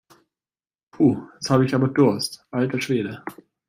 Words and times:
Puh, 0.91 1.29
jetzt 1.35 1.51
habe 1.51 1.63
ich 1.63 1.75
aber 1.75 1.87
Durst, 1.87 2.43
alter 2.49 2.81
Schwede! 2.81 3.23